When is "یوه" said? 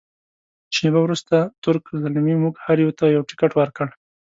2.83-2.93